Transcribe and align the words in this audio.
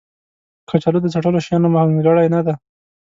کچالو 0.69 0.99
د 1.03 1.07
څټلو 1.13 1.39
شیانو 1.45 1.73
منځګړی 1.75 2.27
نه 2.35 2.41
دی 2.45 2.53